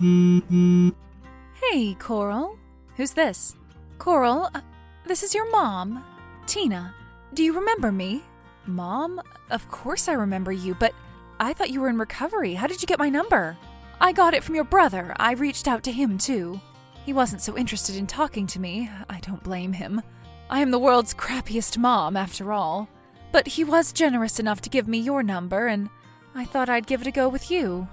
[0.00, 2.56] Hey, Coral.
[2.96, 3.54] Who's this?
[3.98, 4.62] Coral, uh,
[5.06, 6.02] this is your mom,
[6.46, 6.94] Tina.
[7.34, 8.22] Do you remember me?
[8.66, 9.20] Mom?
[9.50, 10.94] Of course I remember you, but
[11.38, 12.54] I thought you were in recovery.
[12.54, 13.58] How did you get my number?
[14.00, 15.14] I got it from your brother.
[15.18, 16.58] I reached out to him, too.
[17.04, 18.88] He wasn't so interested in talking to me.
[19.10, 20.00] I don't blame him.
[20.48, 22.88] I am the world's crappiest mom, after all.
[23.32, 25.90] But he was generous enough to give me your number, and
[26.34, 27.86] I thought I'd give it a go with you.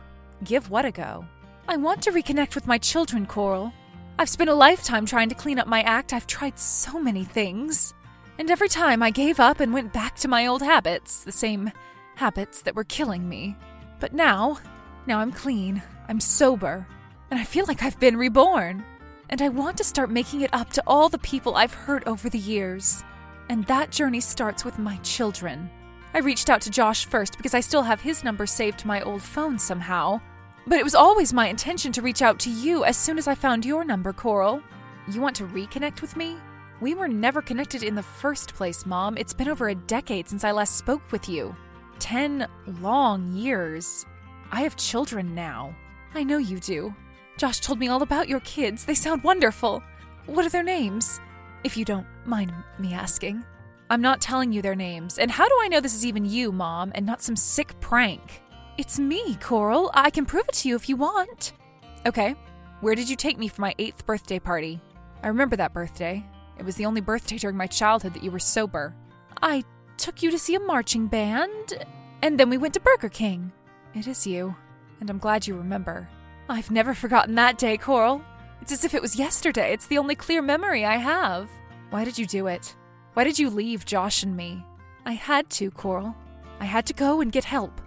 [0.46, 1.26] Give what a go?
[1.70, 3.74] I want to reconnect with my children, Coral.
[4.18, 6.14] I've spent a lifetime trying to clean up my act.
[6.14, 7.94] I've tried so many things.
[8.40, 11.70] And every time I gave up and went back to my old habits, the same
[12.16, 13.58] habits that were killing me.
[14.00, 14.60] But now,
[15.08, 16.88] now I'm clean, I'm sober,
[17.30, 18.86] and I feel like I've been reborn.
[19.30, 22.30] And I want to start making it up to all the people I've hurt over
[22.30, 23.04] the years.
[23.50, 25.70] And that journey starts with my children.
[26.14, 29.02] I reached out to Josh first because I still have his number saved to my
[29.02, 30.22] old phone somehow.
[30.68, 33.36] But it was always my intention to reach out to you as soon as I
[33.36, 34.62] found your number, Coral.
[35.10, 36.36] You want to reconnect with me?
[36.82, 39.18] We were never connected in the first place, Mom.
[39.18, 41.56] It's been over a decade since I last spoke with you.
[42.00, 42.48] Ten
[42.82, 44.06] long years.
[44.52, 45.74] I have children now.
[46.14, 46.94] I know you do.
[47.38, 48.84] Josh told me all about your kids.
[48.84, 49.82] They sound wonderful.
[50.26, 51.22] What are their names?
[51.64, 53.44] If you don't mind me asking.
[53.90, 55.18] I'm not telling you their names.
[55.18, 58.42] And how do I know this is even you, Mom, and not some sick prank?
[58.78, 59.90] It's me, Coral.
[59.96, 61.54] I can prove it to you if you want.
[62.06, 62.36] Okay.
[62.82, 64.80] Where did you take me for my eighth birthday party?
[65.24, 66.24] I remember that birthday.
[66.60, 68.96] It was the only birthday during my childhood that you were sober.
[69.42, 69.64] I
[69.98, 71.86] took you to see a marching band,
[72.22, 73.52] and then we went to Burger King.
[73.96, 74.56] It is you,
[75.00, 76.08] and I'm glad you remember.
[76.48, 78.22] I've never forgotten that day, Coral.
[78.62, 79.74] It's as if it was yesterday.
[79.74, 81.50] It's the only clear memory I have.
[81.90, 82.76] Why did you do it?
[83.14, 84.64] Why did you leave Josh and me?
[85.04, 86.16] I had to, Coral.
[86.60, 87.82] I had to go and get help.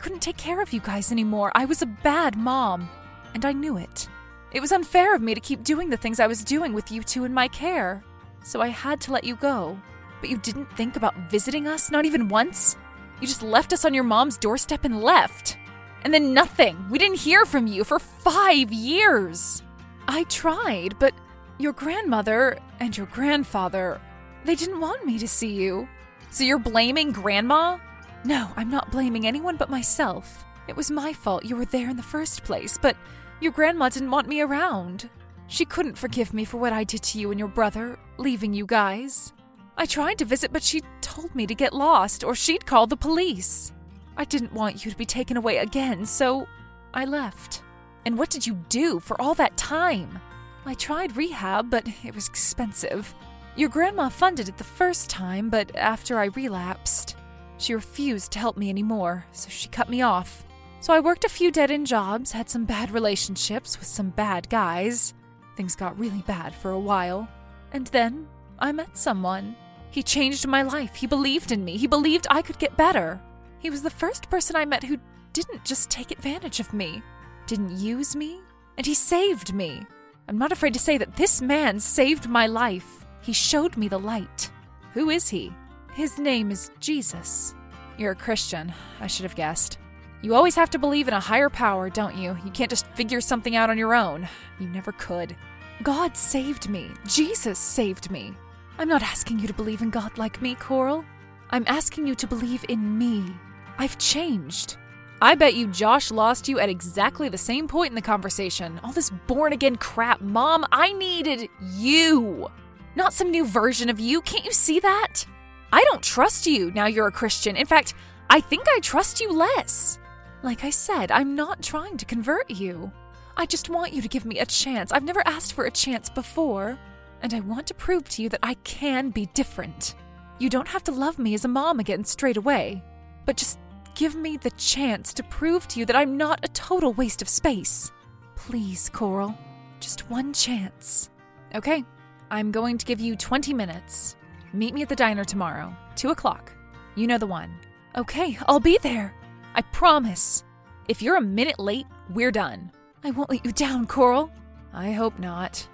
[0.00, 1.52] Couldn't take care of you guys anymore.
[1.54, 2.88] I was a bad mom,
[3.34, 4.08] and I knew it.
[4.52, 7.02] It was unfair of me to keep doing the things I was doing with you
[7.02, 8.02] two in my care.
[8.42, 9.78] So I had to let you go.
[10.20, 12.76] But you didn't think about visiting us, not even once?
[13.20, 15.58] You just left us on your mom's doorstep and left.
[16.02, 16.82] And then nothing.
[16.88, 19.62] We didn't hear from you for five years.
[20.08, 21.14] I tried, but
[21.58, 24.00] your grandmother and your grandfather,
[24.46, 25.86] they didn't want me to see you.
[26.30, 27.78] So you're blaming Grandma?
[28.24, 30.44] No, I'm not blaming anyone but myself.
[30.68, 32.96] It was my fault you were there in the first place, but
[33.40, 35.08] your grandma didn't want me around.
[35.46, 38.66] She couldn't forgive me for what I did to you and your brother, leaving you
[38.66, 39.32] guys.
[39.76, 42.96] I tried to visit, but she told me to get lost or she'd call the
[42.96, 43.72] police.
[44.16, 46.46] I didn't want you to be taken away again, so
[46.92, 47.62] I left.
[48.04, 50.20] And what did you do for all that time?
[50.66, 53.14] I tried rehab, but it was expensive.
[53.56, 57.16] Your grandma funded it the first time, but after I relapsed,
[57.60, 60.44] she refused to help me anymore, so she cut me off.
[60.80, 64.48] So I worked a few dead end jobs, had some bad relationships with some bad
[64.48, 65.12] guys.
[65.56, 67.28] Things got really bad for a while.
[67.72, 68.26] And then
[68.58, 69.56] I met someone.
[69.90, 70.94] He changed my life.
[70.94, 71.76] He believed in me.
[71.76, 73.20] He believed I could get better.
[73.58, 74.98] He was the first person I met who
[75.34, 77.02] didn't just take advantage of me,
[77.46, 78.40] didn't use me,
[78.78, 79.84] and he saved me.
[80.28, 83.04] I'm not afraid to say that this man saved my life.
[83.20, 84.50] He showed me the light.
[84.94, 85.52] Who is he?
[85.94, 87.54] His name is Jesus.
[87.98, 88.72] You're a Christian.
[89.00, 89.78] I should have guessed.
[90.22, 92.38] You always have to believe in a higher power, don't you?
[92.44, 94.28] You can't just figure something out on your own.
[94.60, 95.34] You never could.
[95.82, 96.90] God saved me.
[97.06, 98.34] Jesus saved me.
[98.78, 101.04] I'm not asking you to believe in God like me, Coral.
[101.50, 103.34] I'm asking you to believe in me.
[103.78, 104.76] I've changed.
[105.20, 108.80] I bet you Josh lost you at exactly the same point in the conversation.
[108.84, 110.64] All this born again crap, Mom.
[110.70, 112.48] I needed you,
[112.94, 114.20] not some new version of you.
[114.22, 115.26] Can't you see that?
[115.72, 117.56] I don't trust you now you're a Christian.
[117.56, 117.94] In fact,
[118.28, 119.98] I think I trust you less.
[120.42, 122.90] Like I said, I'm not trying to convert you.
[123.36, 124.92] I just want you to give me a chance.
[124.92, 126.78] I've never asked for a chance before,
[127.22, 129.94] and I want to prove to you that I can be different.
[130.38, 132.82] You don't have to love me as a mom again straight away,
[133.26, 133.58] but just
[133.94, 137.28] give me the chance to prove to you that I'm not a total waste of
[137.28, 137.92] space.
[138.36, 139.36] Please, Coral,
[139.80, 141.10] just one chance.
[141.54, 141.84] Okay,
[142.30, 144.16] I'm going to give you 20 minutes.
[144.52, 146.52] Meet me at the diner tomorrow, 2 o'clock.
[146.96, 147.54] You know the one.
[147.96, 149.14] Okay, I'll be there.
[149.54, 150.44] I promise.
[150.88, 152.72] If you're a minute late, we're done.
[153.04, 154.30] I won't let you down, Coral.
[154.72, 155.66] I hope not.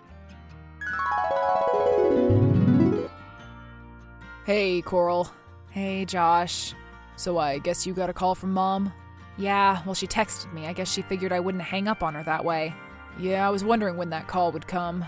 [4.45, 5.31] Hey, Coral.
[5.71, 6.75] Hey, Josh.
[7.17, 8.93] So I guess you got a call from Mom?
[9.39, 10.67] Yeah, well, she texted me.
[10.67, 12.75] I guess she figured I wouldn't hang up on her that way.
[13.19, 15.05] Yeah, I was wondering when that call would come.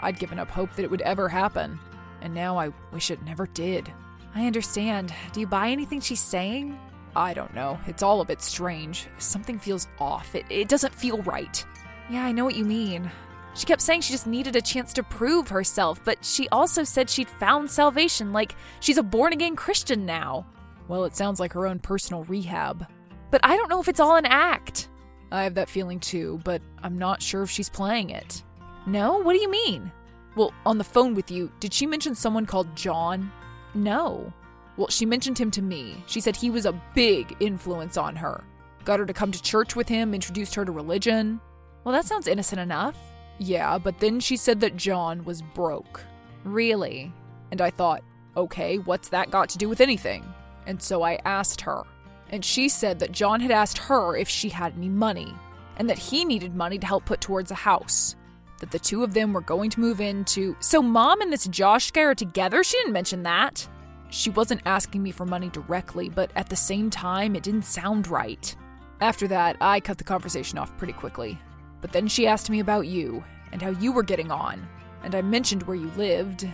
[0.00, 1.78] I'd given up hope that it would ever happen,
[2.22, 3.92] and now I wish it never did.
[4.34, 5.12] I understand.
[5.32, 6.78] Do you buy anything she's saying?
[7.14, 7.78] I don't know.
[7.86, 9.06] It's all a bit strange.
[9.18, 10.34] Something feels off.
[10.34, 11.64] It, it doesn't feel right.
[12.08, 13.10] Yeah, I know what you mean.
[13.54, 17.10] She kept saying she just needed a chance to prove herself, but she also said
[17.10, 20.46] she'd found salvation, like she's a born again Christian now.
[20.88, 22.86] Well, it sounds like her own personal rehab.
[23.30, 24.88] But I don't know if it's all an act.
[25.30, 28.42] I have that feeling too, but I'm not sure if she's playing it.
[28.86, 29.18] No?
[29.18, 29.92] What do you mean?
[30.34, 33.30] Well, on the phone with you, did she mention someone called John?
[33.74, 34.32] No.
[34.76, 36.02] Well, she mentioned him to me.
[36.06, 38.42] She said he was a big influence on her.
[38.84, 41.40] Got her to come to church with him, introduced her to religion.
[41.84, 42.96] Well, that sounds innocent enough.
[43.38, 46.00] Yeah, but then she said that John was broke.
[46.44, 47.12] Really?
[47.50, 48.02] And I thought,
[48.36, 50.24] okay, what's that got to do with anything?
[50.66, 51.82] And so I asked her.
[52.30, 55.34] And she said that John had asked her if she had any money,
[55.76, 58.16] and that he needed money to help put towards a house.
[58.62, 60.56] That the two of them were going to move into.
[60.60, 62.62] So, mom and this Josh guy are together?
[62.62, 63.68] She didn't mention that.
[64.08, 68.06] She wasn't asking me for money directly, but at the same time, it didn't sound
[68.06, 68.54] right.
[69.00, 71.40] After that, I cut the conversation off pretty quickly.
[71.80, 74.64] But then she asked me about you and how you were getting on,
[75.02, 76.48] and I mentioned where you lived,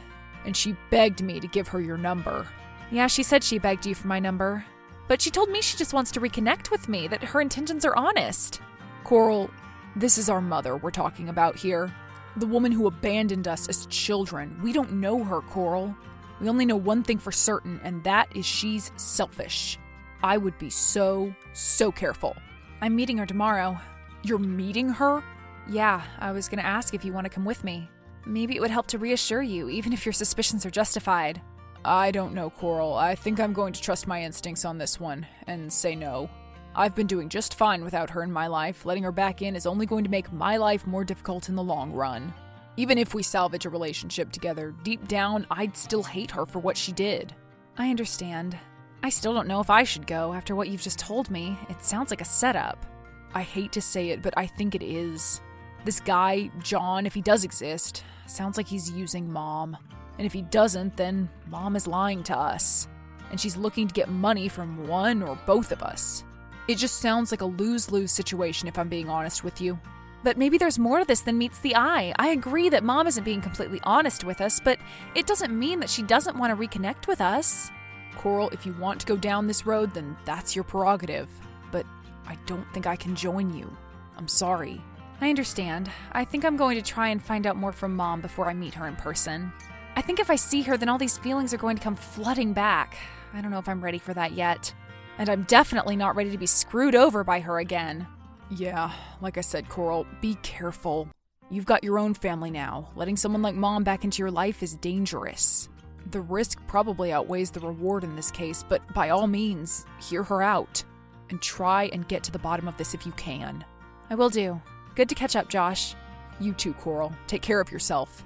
[0.46, 2.46] and she begged me to give her your number.
[2.90, 4.64] Yeah, she said she begged you for my number.
[5.08, 7.96] But she told me she just wants to reconnect with me, that her intentions are
[7.96, 8.62] honest.
[9.04, 9.50] Coral,
[9.96, 11.93] this is our mother we're talking about here.
[12.37, 14.58] The woman who abandoned us as children.
[14.62, 15.94] We don't know her, Coral.
[16.40, 19.79] We only know one thing for certain, and that is she's selfish.
[20.23, 22.37] I would be so, so careful.
[22.81, 23.79] I'm meeting her tomorrow.
[24.23, 25.23] You're meeting her?
[25.69, 27.90] Yeah, I was gonna ask if you want to come with me.
[28.25, 31.40] Maybe it would help to reassure you, even if your suspicions are justified.
[31.85, 32.94] I don't know, Coral.
[32.94, 36.29] I think I'm going to trust my instincts on this one and say no.
[36.78, 38.86] I've been doing just fine without her in my life.
[38.86, 41.62] Letting her back in is only going to make my life more difficult in the
[41.62, 42.32] long run.
[42.76, 46.76] Even if we salvage a relationship together, deep down, I'd still hate her for what
[46.76, 47.34] she did.
[47.76, 48.56] I understand.
[49.02, 51.58] I still don't know if I should go after what you've just told me.
[51.69, 52.86] It sounds like a setup.
[53.34, 55.40] I hate to say it, but I think it is.
[55.84, 59.76] This guy, John, if he does exist, sounds like he's using mom.
[60.16, 62.86] And if he doesn't, then mom is lying to us.
[63.32, 66.22] And she's looking to get money from one or both of us.
[66.69, 69.79] It just sounds like a lose lose situation, if I'm being honest with you.
[70.23, 72.12] But maybe there's more to this than meets the eye.
[72.19, 74.79] I agree that mom isn't being completely honest with us, but
[75.15, 77.70] it doesn't mean that she doesn't want to reconnect with us.
[78.17, 81.29] Coral, if you want to go down this road, then that's your prerogative.
[81.70, 81.87] But
[82.26, 83.75] I don't think I can join you.
[84.19, 84.82] I'm sorry.
[85.21, 85.91] I understand.
[86.12, 88.75] I think I'm going to try and find out more from mom before I meet
[88.75, 89.53] her in person.
[89.97, 92.53] I think if I see her, then all these feelings are going to come flooding
[92.53, 92.99] back.
[93.32, 94.75] I don't know if I'm ready for that yet.
[95.19, 98.06] And I'm definitely not ready to be screwed over by her again.
[98.50, 101.09] Yeah, like I said, Coral, be careful.
[101.50, 102.91] You've got your own family now.
[102.94, 105.69] Letting someone like mom back into your life is dangerous.
[106.11, 110.43] The risk probably outweighs the reward in this case, but by all means, hear her
[110.43, 110.82] out.
[111.31, 113.64] And try and get to the bottom of this if you can.
[114.09, 114.62] I will do.
[114.94, 115.94] Good to catch up, Josh.
[116.41, 117.12] You too, Coral.
[117.26, 118.25] Take care of yourself.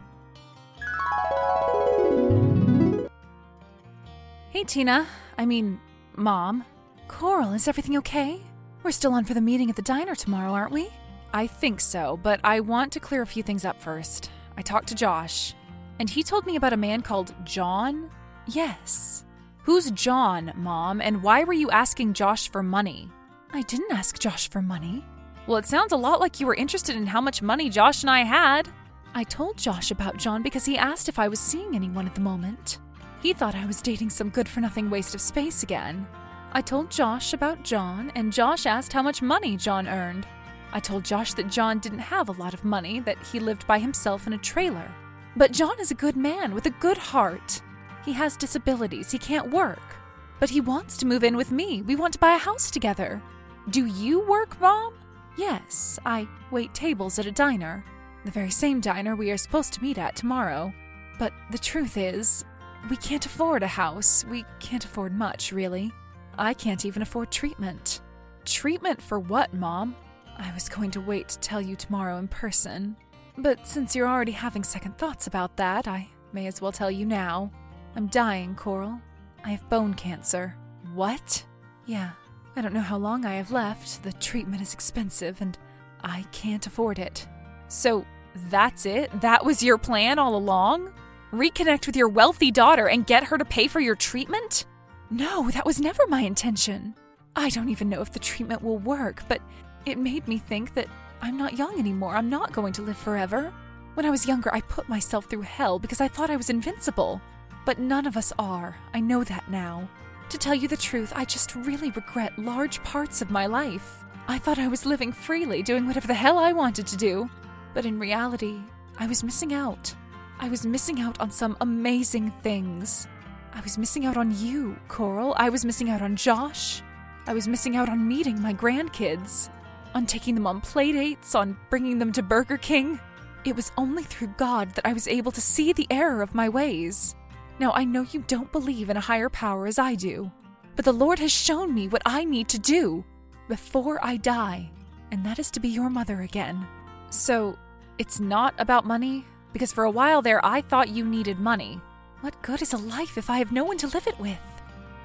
[4.51, 5.07] Hey, Tina.
[5.39, 5.81] I mean,
[6.15, 6.65] Mom.
[7.13, 8.41] Coral, is everything okay?
[8.83, 10.89] We're still on for the meeting at the diner tomorrow, aren't we?
[11.33, 14.31] I think so, but I want to clear a few things up first.
[14.57, 15.55] I talked to Josh,
[16.01, 18.11] and he told me about a man called John.
[18.47, 19.25] Yes.
[19.63, 23.09] Who's John, Mom, and why were you asking Josh for money?
[23.53, 25.05] I didn't ask Josh for money.
[25.47, 28.11] Well, it sounds a lot like you were interested in how much money Josh and
[28.11, 28.69] I had.
[29.15, 32.23] I told Josh about John because he asked if I was seeing anyone at the
[32.23, 32.79] moment.
[33.21, 36.07] He thought I was dating some good for nothing waste of space again.
[36.55, 40.27] I told Josh about John, and Josh asked how much money John earned.
[40.75, 43.79] I told Josh that John didn't have a lot of money, that he lived by
[43.79, 44.91] himself in a trailer.
[45.35, 47.63] But John is a good man with a good heart.
[48.05, 49.97] He has disabilities, he can't work.
[50.41, 51.81] But he wants to move in with me.
[51.81, 53.23] We want to buy a house together.
[53.71, 54.93] Do you work, Mom?
[55.39, 57.83] Yes, I wait tables at a diner.
[58.27, 60.75] The very same diner we are supposed to meet at tomorrow.
[61.19, 62.45] But the truth is,
[62.91, 64.27] we can't afford a house.
[64.29, 65.95] We can't afford much, really.
[66.39, 68.01] I can't even afford treatment.
[68.45, 69.95] Treatment for what, Mom?
[70.39, 72.97] I was going to wait to tell you tomorrow in person.
[73.39, 77.07] But since you're already having second thoughts about that, I may as well tell you
[77.07, 77.51] now.
[77.95, 79.01] I'm dying, Coral.
[79.45, 80.57] I have bone cancer.
[80.95, 81.45] What?
[81.87, 82.11] Yeah.
[82.55, 84.03] I don't know how long I have left.
[84.03, 85.57] The treatment is expensive, and
[86.03, 87.27] I can't afford it.
[87.69, 88.05] So,
[88.51, 89.21] that's it?
[89.21, 90.93] That was your plan all along?
[91.33, 94.67] Reconnect with your wealthy daughter and get her to pay for your treatment?
[95.13, 96.95] No, that was never my intention.
[97.37, 99.43] I don't even know if the treatment will work, but
[99.85, 100.89] it made me think that
[101.21, 102.17] I'm not young anymore.
[102.17, 103.53] I'm not going to live forever.
[103.93, 107.21] When I was younger, I put myself through hell because I thought I was invincible.
[107.67, 108.75] But none of us are.
[108.95, 109.87] I know that now.
[110.31, 114.03] To tell you the truth, I just really regret large parts of my life.
[114.29, 117.29] I thought I was living freely, doing whatever the hell I wanted to do.
[117.75, 118.61] But in reality,
[118.99, 119.95] I was missing out.
[120.41, 123.07] I was missing out on some amazing things.
[123.55, 125.35] I was missing out on you, Coral.
[125.37, 126.83] I was missing out on Josh.
[127.27, 129.51] I was missing out on meeting my grandkids,
[129.95, 132.99] on taking them on playdates, on bringing them to Burger King.
[133.45, 136.49] It was only through God that I was able to see the error of my
[136.49, 137.15] ways.
[137.59, 140.33] Now, I know you don't believe in a higher power as I do,
[140.75, 143.05] but the Lord has shown me what I need to do
[143.49, 144.71] before I die,
[145.11, 146.67] and that is to be your mother again.
[147.11, 147.59] So,
[147.99, 149.27] it's not about money?
[149.53, 151.81] Because for a while there, I thought you needed money.
[152.23, 154.39] What good is a life if I have no one to live it with?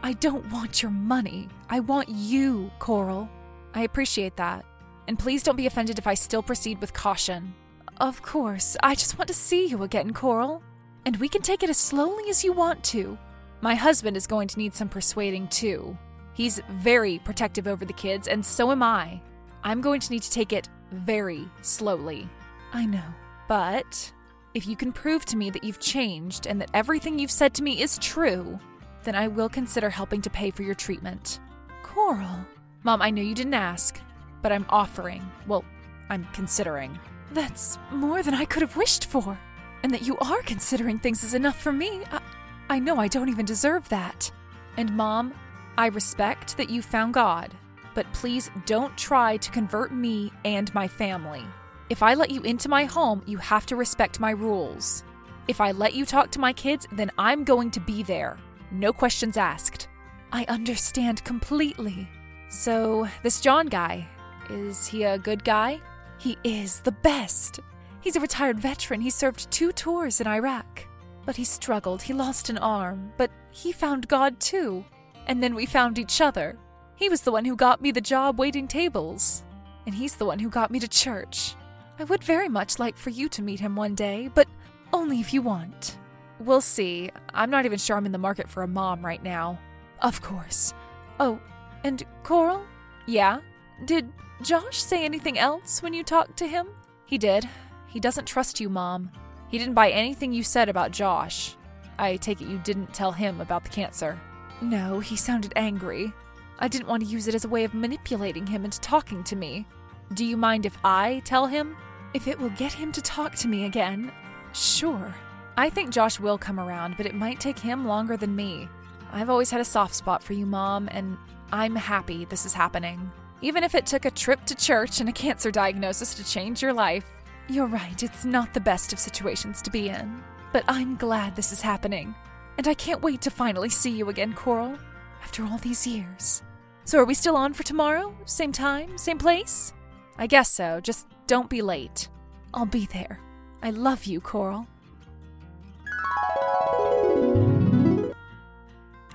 [0.03, 1.49] I don't want your money.
[1.67, 3.27] I want you, Coral.
[3.73, 4.63] I appreciate that.
[5.07, 7.55] And please don't be offended if I still proceed with caution.
[7.99, 8.77] Of course.
[8.83, 10.61] I just want to see you again, Coral.
[11.07, 13.17] And we can take it as slowly as you want to.
[13.61, 15.97] My husband is going to need some persuading too.
[16.33, 19.19] He's very protective over the kids, and so am I.
[19.63, 22.29] I'm going to need to take it very slowly.
[22.73, 23.01] I know.
[23.47, 24.13] But
[24.53, 27.63] if you can prove to me that you've changed and that everything you've said to
[27.63, 28.59] me is true,
[29.03, 31.39] then I will consider helping to pay for your treatment.
[31.83, 32.45] Coral.
[32.83, 33.99] Mom, I know you didn't ask,
[34.41, 35.29] but I'm offering.
[35.47, 35.63] Well,
[36.09, 36.99] I'm considering.
[37.33, 39.37] That's more than I could have wished for.
[39.83, 42.01] And that you are considering things is enough for me.
[42.11, 42.21] I,
[42.69, 44.31] I know I don't even deserve that.
[44.77, 45.33] And, Mom,
[45.77, 47.53] I respect that you found God,
[47.93, 51.43] but please don't try to convert me and my family.
[51.89, 55.03] If I let you into my home, you have to respect my rules.
[55.47, 58.37] If I let you talk to my kids, then I'm going to be there.
[58.71, 59.87] No questions asked.
[60.33, 62.09] I understand completely.
[62.49, 64.05] So, this John guy,
[64.49, 65.79] is he a good guy?
[66.17, 67.61] He is the best.
[68.01, 68.99] He's a retired veteran.
[68.99, 70.85] He served two tours in Iraq.
[71.25, 72.01] But he struggled.
[72.01, 73.13] He lost an arm.
[73.17, 74.83] But he found God too.
[75.27, 76.57] And then we found each other.
[76.95, 79.43] He was the one who got me the job waiting tables.
[79.85, 81.55] And he's the one who got me to church.
[81.99, 84.47] I would very much like for you to meet him one day, but
[84.93, 85.97] only if you want.
[86.39, 87.09] We'll see.
[87.33, 89.59] I'm not even sure I'm in the market for a mom right now.
[90.01, 90.73] Of course.
[91.19, 91.39] Oh,
[91.83, 92.63] and Coral?
[93.07, 93.39] Yeah?
[93.85, 94.11] Did
[94.43, 96.67] Josh say anything else when you talked to him?
[97.05, 97.49] He did.
[97.87, 99.11] He doesn't trust you, Mom.
[99.47, 101.55] He didn't buy anything you said about Josh.
[101.97, 104.19] I take it you didn't tell him about the cancer.
[104.61, 106.13] No, he sounded angry.
[106.59, 109.35] I didn't want to use it as a way of manipulating him into talking to
[109.35, 109.65] me.
[110.13, 111.75] Do you mind if I tell him?
[112.17, 114.11] If it will get him to talk to me again,
[114.51, 115.13] sure.
[115.55, 118.67] I think Josh will come around, but it might take him longer than me.
[119.13, 121.15] I've always had a soft spot for you, Mom, and
[121.51, 123.11] I'm happy this is happening.
[123.43, 126.73] Even if it took a trip to church and a cancer diagnosis to change your
[126.73, 127.05] life.
[127.49, 130.23] You're right, it's not the best of situations to be in.
[130.51, 132.15] But I'm glad this is happening.
[132.57, 134.75] And I can't wait to finally see you again, Coral,
[135.21, 136.41] after all these years.
[136.83, 138.11] So are we still on for tomorrow?
[138.25, 139.71] Same time, same place?
[140.17, 142.07] I guess so, just don't be late.
[142.53, 143.19] I'll be there.
[143.61, 144.67] I love you, Coral.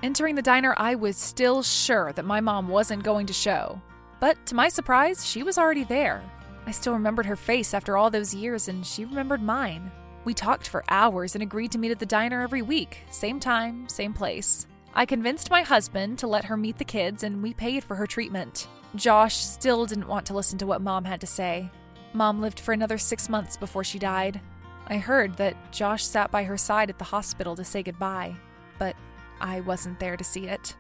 [0.03, 3.81] Entering the diner, I was still sure that my mom wasn't going to show.
[4.21, 6.23] But to my surprise, she was already there.
[6.67, 9.91] I still remembered her face after all those years, and she remembered mine.
[10.25, 13.89] We talked for hours and agreed to meet at the diner every week, same time,
[13.89, 14.67] same place.
[14.95, 18.07] I convinced my husband to let her meet the kids, and we paid for her
[18.07, 18.69] treatment.
[18.95, 21.71] Josh still didn't want to listen to what mom had to say.
[22.13, 24.41] Mom lived for another six months before she died.
[24.87, 28.35] I heard that Josh sat by her side at the hospital to say goodbye,
[28.79, 28.97] but
[29.41, 30.77] I wasn't there to see it.